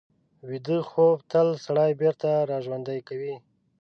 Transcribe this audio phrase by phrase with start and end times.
[0.47, 3.35] ویده خوب تل سړی بېرته راژوندي کوي